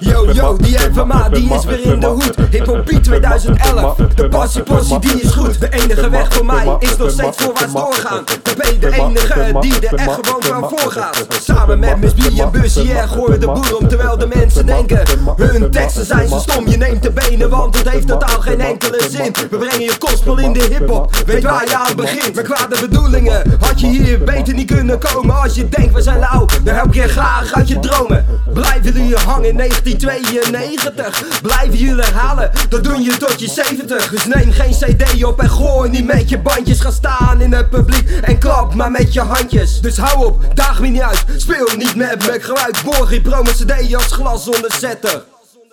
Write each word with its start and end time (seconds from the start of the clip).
Yo, 0.00 0.32
yo, 0.32 0.56
die 0.56 0.78
FMA, 0.78 1.28
die 1.28 1.54
is 1.54 1.64
weer 1.64 1.80
in 1.80 2.00
de 2.00 2.06
hoed. 2.06 2.34
Hip-hop 2.50 2.86
2011. 2.86 3.96
De 3.96 4.28
passie, 4.28 4.62
passie, 4.62 4.98
die 4.98 5.20
is 5.20 5.30
goed. 5.30 5.60
De 5.60 5.68
enige 5.70 6.10
weg 6.10 6.34
voor 6.34 6.44
mij 6.44 6.76
is 6.78 6.96
nog 6.96 7.10
steeds 7.10 7.36
voorwaarts 7.36 7.72
doorgaan. 7.72 8.24
Dan 8.42 8.54
ben 8.56 8.72
je 8.72 8.78
de 8.78 8.92
enige 8.92 9.56
die 9.60 9.88
er 9.88 9.94
echt 9.94 10.18
gewoon 10.22 10.42
van 10.42 10.68
voorgaat. 10.68 11.26
Samen 11.28 11.78
met 11.78 12.00
Miss 12.00 12.14
B 12.14 12.38
en 12.40 12.50
Bussie 12.50 12.92
en 12.92 13.08
gooi 13.08 13.38
de 13.38 13.46
boer 13.46 13.76
om 13.76 13.88
terwijl 13.88 14.18
de 14.18 14.26
mensen 14.26 14.66
denken. 14.66 15.02
Hun 15.36 15.70
teksten 15.70 16.06
zijn 16.06 16.28
zo 16.28 16.38
stom, 16.38 16.68
je 16.68 16.76
neemt 16.76 17.02
de 17.02 17.10
benen, 17.10 17.50
want 17.50 17.78
het 17.78 17.88
heeft 17.88 18.06
totaal 18.06 18.40
geen 18.40 18.60
enkele 18.60 19.00
zin. 19.10 19.34
We 19.50 19.56
brengen 19.56 19.80
je 19.80 19.96
gospel 19.98 20.38
in 20.38 20.52
de 20.52 20.62
hip-hop, 20.70 21.14
weet 21.26 21.42
waar 21.42 21.68
je 21.68 21.76
aan 21.76 21.96
begint. 21.96 22.34
Met 22.34 22.44
kwade 22.44 22.80
bedoelingen 22.80 23.56
had 23.60 23.80
je 23.80 23.86
hier 23.86 24.20
beter 24.24 24.54
niet 24.54 24.72
kunnen 24.72 24.98
komen. 24.98 25.42
Als 25.42 25.54
je 25.54 25.68
denkt 25.68 25.94
we 25.94 26.02
zijn 26.02 26.18
lauw, 26.18 26.46
dan 26.64 26.74
help 26.74 26.94
je 26.94 27.08
graag 27.08 27.52
uit 27.52 27.68
je 27.68 27.78
dromen. 27.78 28.26
Blijven 28.52 28.92
jullie 28.92 29.16
hangen 29.16 29.48
in 29.48 29.56
1992? 29.56 31.40
Blijven 31.42 31.78
jullie 31.78 32.02
herhalen, 32.02 32.50
dat 32.68 32.84
doen 32.84 33.02
je 33.02 33.16
tot 33.16 33.40
je 33.40 33.48
70. 33.48 34.10
Dus 34.10 34.26
neem 34.26 34.52
geen 34.52 34.72
CD 34.72 35.24
op 35.24 35.40
en 35.40 35.50
gooi 35.50 35.90
niet 35.90 36.06
met 36.06 36.28
je 36.28 36.38
bandjes. 36.38 36.80
Ga 36.80 36.90
staan 36.90 37.40
in 37.40 37.52
het 37.52 37.70
publiek 37.70 38.10
en 38.10 38.38
klap 38.38 38.74
maar 38.74 38.90
met 38.90 39.12
je 39.12 39.20
handjes. 39.20 39.80
Dus 39.80 39.96
hou 39.96 40.26
op, 40.26 40.44
daag 40.54 40.80
me 40.80 40.88
niet 40.88 41.00
uit, 41.00 41.24
speel 41.36 41.68
niet 41.76 41.94
met 41.94 42.26
mijn 42.26 42.42
geluid. 42.42 42.82
Borgie, 42.84 43.20
promo 43.20 43.50
CD 43.50 43.94
als 43.94 44.12
glas 44.12 44.48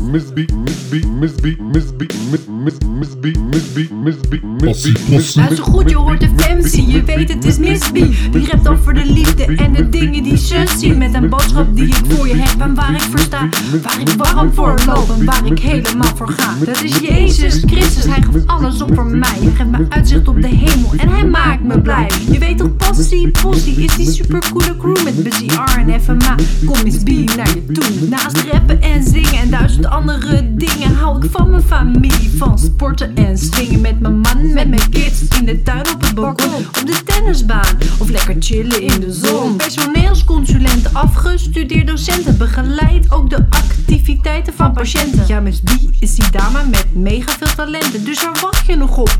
onderzetten. 0.00 0.10
Miss 0.10 0.32
B, 0.32 0.54
Miss 0.54 0.88
B, 0.90 1.04
Miss 1.18 1.32
B, 1.32 1.60
Miss 1.72 1.92
B, 1.92 2.06
Miss 2.30 2.46
Miss 2.48 2.74
Miss 2.98 3.14
B, 3.14 3.36
Miss 3.50 3.64
B, 3.74 3.90
Miss 3.90 4.16
B, 4.28 4.42
Miss 4.42 4.64
Possie, 4.64 4.92
B, 4.92 5.10
possie. 5.10 5.42
Luister 5.42 5.64
goed, 5.64 5.90
je 5.90 5.96
hoort 5.96 6.20
de 6.20 6.28
fancy, 6.36 6.80
je 6.80 7.04
weet 7.04 7.28
het 7.28 7.44
is 7.44 7.58
Miss 7.58 7.90
B 7.90 7.94
Die 8.32 8.46
rapt 8.50 8.68
over 8.68 8.94
de 8.94 9.04
liefde 9.04 9.44
en 9.44 9.72
de 9.72 9.88
dingen 9.88 10.22
die 10.22 10.36
ze 10.36 10.64
ziet 10.78 10.96
Met 10.96 11.14
een 11.14 11.28
boodschap 11.28 11.76
die 11.76 11.86
ik 11.86 12.00
voor 12.08 12.28
je 12.28 12.36
heb 12.36 12.60
en 12.60 12.74
waar 12.74 12.94
ik 12.94 13.00
voor 13.00 13.18
sta 13.18 13.48
Waar 13.82 14.00
ik 14.00 14.08
warm 14.08 14.52
voor 14.52 14.74
loop 14.86 15.10
en 15.10 15.24
waar 15.24 15.46
ik 15.46 15.58
helemaal 15.58 16.16
voor 16.16 16.28
ga 16.28 16.54
Dat 16.64 16.82
is 16.82 16.98
Jezus 16.98 17.62
Christus, 17.66 18.04
hij 18.04 18.22
geeft 18.32 18.46
alles 18.46 18.82
op 18.82 18.94
voor 18.94 19.06
mij 19.06 19.38
Hij 19.40 19.52
geeft 19.54 19.70
me 19.70 19.86
uitzicht 19.88 20.28
op 20.28 20.42
de 20.42 20.48
hemel 20.48 20.92
en 20.96 21.08
hij 21.08 21.24
maakt 21.24 21.62
me 21.62 21.80
blij 21.80 22.10
Je 22.30 22.38
weet 22.38 22.58
toch, 22.58 22.76
Possie, 22.76 23.30
Possie 23.42 23.84
is 23.84 23.96
die 23.96 24.10
supercoole 24.10 24.76
crew 24.76 25.04
Met 25.04 25.22
Busy 25.22 25.46
R 25.46 25.78
en 25.88 26.00
FMA, 26.00 26.34
kom 26.64 26.76
Miss 26.84 27.02
B 27.02 27.36
naar 27.36 27.54
je 27.54 27.72
toe 27.72 28.08
Naast 28.08 28.44
rappen 28.52 28.82
en 28.82 29.02
zingen 29.02 29.38
en 29.38 29.50
duizend 29.50 29.89
andere 29.90 30.54
dingen 30.54 30.94
Hou 30.96 31.24
ik 31.24 31.30
van 31.30 31.50
mijn 31.50 31.62
familie, 31.62 32.30
van 32.36 32.58
sporten 32.58 33.14
en 33.14 33.38
swingen 33.38 33.80
Met 33.80 34.00
mijn 34.00 34.18
man, 34.18 34.52
met 34.52 34.68
mijn 34.68 34.90
kids, 34.90 35.22
in 35.38 35.44
de 35.44 35.62
tuin 35.62 35.94
op 35.94 36.00
het 36.00 36.14
balkon 36.14 36.54
Op 36.54 36.86
de 36.86 37.02
tennisbaan, 37.04 37.76
of 37.98 38.08
lekker 38.08 38.36
chillen 38.38 38.82
in 38.82 39.00
de 39.00 39.12
zon. 39.12 39.56
Personeelsconsulent, 39.56 40.94
afgestudeerd 40.94 41.86
docenten 41.86 42.38
Begeleid 42.38 43.12
ook 43.12 43.30
de 43.30 43.44
activiteiten 43.50 44.52
van 44.54 44.72
patiënten. 44.72 45.24
Ja, 45.26 45.40
Miss 45.40 45.60
B 45.60 45.70
is 45.98 46.14
die 46.14 46.30
dame 46.30 46.64
met 46.70 46.86
mega 46.94 47.32
veel 47.38 47.54
talenten. 47.56 48.04
Dus 48.04 48.22
waar 48.22 48.38
wacht 48.40 48.66
je 48.66 48.76
nog 48.76 48.96
op? 48.96 49.18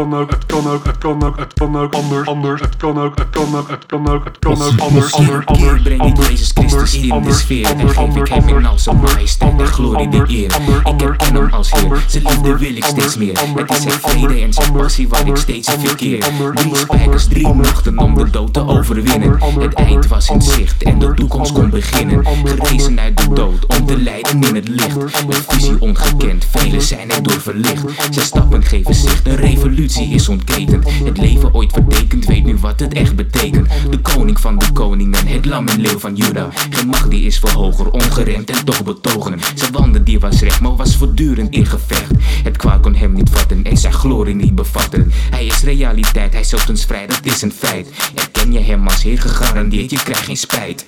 Kan 0.00 0.14
ook, 0.14 0.30
het 0.30 0.46
kan 0.46 0.66
ook, 0.66 0.84
het 0.84 0.98
kan 0.98 1.22
ook, 1.22 1.38
het 1.38 1.52
kan 1.52 1.76
ook 1.76 1.94
anders, 1.94 2.28
anders. 2.28 2.60
Het 2.60 2.76
kan 2.76 2.98
ook, 2.98 3.18
het 3.18 3.30
kan 3.30 3.56
ook, 3.56 3.68
het 3.68 3.86
kan 3.86 4.08
ook, 4.08 4.24
het 4.24 4.38
kan 4.38 4.62
ook 4.62 4.78
anders, 4.78 5.12
anders, 5.12 5.46
anders, 5.46 5.82
breng 5.82 6.18
Jezus 6.28 6.50
Christus 6.54 6.92
hier 6.92 7.14
in 7.14 7.22
de 7.22 7.32
sfeer 7.32 7.66
En 7.66 7.88
geef 7.88 8.16
ik 8.16 8.28
hem 8.28 8.48
in 8.48 8.66
al 8.66 8.78
zijn 8.78 8.96
anders, 8.96 9.14
majesteit 9.14 9.50
en 9.50 9.56
anders, 9.56 9.70
glorie 9.70 10.08
de 10.08 10.24
eer. 10.28 10.56
Ik 10.92 11.00
herken 11.00 11.34
hem 11.34 11.52
als 11.52 11.72
Heer, 11.72 12.04
zijn 12.06 12.22
liefde 12.22 12.58
wil 12.58 12.76
ik 12.76 12.84
steeds 12.84 13.16
meer. 13.16 13.38
Het 13.54 13.70
is 13.70 13.82
zijn 13.82 14.00
vrede 14.00 14.40
en 14.40 14.52
zijn 14.52 14.72
passie 14.72 15.08
waar 15.08 15.26
ik 15.26 15.36
steeds 15.36 15.70
verkeer. 15.78 16.24
Drie 16.54 16.76
spijkers, 16.76 17.26
drie 17.26 17.48
nachten 17.48 17.98
om 17.98 18.14
de 18.14 18.30
dood 18.30 18.52
te 18.52 18.66
overwinnen. 18.66 19.38
Het 19.60 19.74
eind 19.74 20.06
was 20.06 20.28
in 20.28 20.42
zicht 20.42 20.82
en 20.82 20.98
de 20.98 21.14
toekomst 21.14 21.52
kon 21.52 21.70
beginnen. 21.70 22.26
Gerezen 22.44 23.00
uit 23.00 23.16
de 23.16 23.32
dood 23.32 23.66
om 23.66 23.86
te 23.86 23.98
leiden 23.98 24.42
in 24.42 24.54
het 24.54 24.68
licht. 24.68 25.20
anders, 25.20 25.44
visie 25.48 25.76
ongekend, 25.80 26.46
velen 26.50 26.82
zijn 26.82 27.10
erdoor 27.10 27.32
anders, 27.32 27.42
verlicht. 27.42 27.84
Zijn 28.10 28.26
stappen 28.26 28.64
geven 28.64 28.94
zicht, 28.94 29.26
een 29.26 29.36
revolutie 29.36 29.89
is 29.98 30.28
ontketend. 30.28 30.90
Het 31.04 31.18
leven 31.18 31.54
ooit 31.54 31.72
vertekend, 31.72 32.24
weet 32.24 32.44
nu 32.44 32.56
wat 32.56 32.80
het 32.80 32.92
echt 32.92 33.16
betekent. 33.16 33.68
De 33.90 33.98
koning 33.98 34.40
van 34.40 34.58
de 34.58 34.72
koningen, 34.72 35.26
het 35.26 35.44
lam 35.44 35.68
en 35.68 35.80
leeuw 35.80 35.98
van 35.98 36.16
Juda. 36.16 36.48
Geen 36.70 36.86
macht 36.86 37.10
die 37.10 37.22
is 37.22 37.38
voor 37.38 37.50
hoger, 37.50 37.90
ongeremd 37.90 38.50
en 38.50 38.64
toch 38.64 38.84
betogen. 38.84 39.40
Zijn 39.54 39.72
wanden 39.72 40.04
die 40.04 40.20
was 40.20 40.40
recht, 40.40 40.60
maar 40.60 40.76
was 40.76 40.96
voortdurend 40.96 41.54
in 41.54 41.66
gevecht. 41.66 42.10
Het 42.42 42.56
kwaad 42.56 42.80
kon 42.80 42.94
hem 42.94 43.12
niet 43.12 43.30
vatten 43.30 43.64
en 43.64 43.76
zijn 43.76 43.92
glorie 43.92 44.34
niet 44.34 44.54
bevatten. 44.54 45.12
Hij 45.30 45.46
is 45.46 45.62
realiteit, 45.62 46.32
hij 46.32 46.44
zult 46.44 46.68
ons 46.68 46.84
vrij, 46.84 47.06
dat 47.06 47.20
is 47.22 47.42
een 47.42 47.52
feit. 47.52 47.88
Erken 48.14 48.52
je 48.52 48.58
hem 48.58 48.86
als 48.86 49.02
heer, 49.02 49.20
gegarandeerd, 49.20 49.90
je 49.90 50.02
krijgt 50.02 50.24
geen 50.24 50.36
spijt 50.36 50.86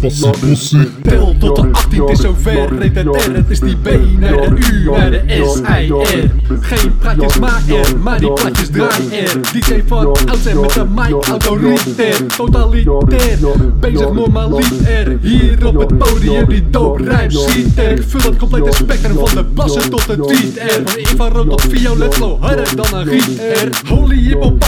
Passie, 0.00 0.30
passie. 0.30 0.88
Tel 1.02 1.34
tot 1.38 1.56
de 1.56 1.68
18 1.72 2.08
is 2.08 2.20
zover. 2.20 2.78
Repeter, 2.78 3.34
het 3.34 3.50
is 3.50 3.60
die 3.60 3.76
B 3.76 3.88
naar 4.18 4.32
de 4.32 4.70
U 4.72 4.90
naar 4.90 5.10
de 5.10 5.22
S, 5.44 5.56
I, 5.56 5.92
R. 5.92 6.30
Geen 6.60 6.98
praatjes 6.98 7.38
maar 7.38 7.62
er, 7.68 7.98
maar 7.98 8.20
die 8.20 8.32
plaatjes 8.32 8.68
draaien. 8.70 9.12
er. 9.12 9.40
DJ 9.52 9.82
van 9.86 10.06
ouds 10.06 10.44
met 10.44 10.72
de 10.72 10.84
mic 10.94 11.24
autoritair. 11.28 12.26
Totalitair, 12.36 13.38
bezig 13.80 14.12
normaliter. 14.12 15.18
Hier 15.20 15.66
op 15.66 15.78
het 15.78 15.98
podium 15.98 16.48
die 16.48 16.70
dope 16.70 17.26
ziet 17.28 17.78
er. 17.78 18.04
Vul 18.06 18.20
het 18.20 18.36
complete 18.36 18.72
spectrum 18.72 19.26
van 19.26 19.34
de 19.34 19.42
bassen 19.42 19.90
tot 19.90 20.06
de 20.06 20.16
tweet 20.16 20.58
er. 20.58 20.82
Van 21.16 21.28
rood 21.28 21.48
tot 21.48 21.62
violet, 21.62 22.14
flow 22.14 22.42
harder 22.42 22.76
dan 22.76 22.86
een 22.94 23.06
gieter. 23.06 23.68
Holy 23.88 24.16
hip-hop 24.16 24.64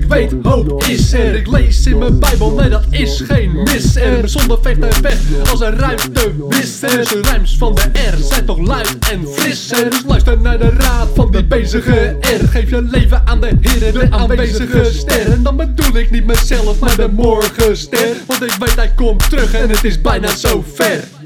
ik 0.00 0.08
weet, 0.08 0.34
hoop 0.42 0.84
is 0.84 1.12
er. 1.12 1.34
Ik 1.34 1.46
lees 1.46 1.86
in 1.86 1.98
mijn 1.98 2.18
bijbel, 2.18 2.50
nee 2.50 2.68
dat 2.68 2.84
is 2.90 3.22
geen 3.26 3.62
mis 3.62 3.96
er. 3.96 4.28
Zonder 4.28 4.58
vecht 4.62 4.78
en 4.78 4.92
vecht, 4.92 5.50
als 5.50 5.60
een 5.60 5.78
ruimte 5.78 6.32
wisser. 6.48 7.08
De 7.08 7.20
rijms 7.22 7.56
van 7.56 7.74
de 7.74 7.82
R 7.82 8.16
zijn 8.22 8.44
toch 8.44 8.58
luid 8.58 8.96
en 9.12 9.28
frisser. 9.28 9.90
Dus 9.90 10.02
luister 10.06 10.40
naar 10.40 10.58
de 10.58 10.70
raad 10.70 11.08
van 11.14 11.30
die 11.30 11.44
bezige 11.44 12.16
R. 12.20 12.48
Geef 12.48 12.70
je 12.70 12.82
leven 12.82 13.22
aan 13.24 13.40
de 13.40 13.50
heren, 13.60 13.92
de 13.92 14.10
aanwezige 14.10 14.84
ster. 14.92 15.32
En 15.32 15.42
dan 15.42 15.56
bedoel 15.56 15.96
ik 15.96 16.10
niet 16.10 16.24
mezelf, 16.26 16.78
maar 16.78 16.96
de 16.96 17.08
morgenster. 17.12 18.16
Want 18.26 18.42
ik 18.42 18.54
weet 18.58 18.76
hij 18.76 18.92
komt 18.96 19.30
terug 19.30 19.54
en 19.54 19.70
het 19.70 19.84
is 19.84 20.00
bijna 20.00 20.36
zo 20.36 20.64
ver. 20.74 21.17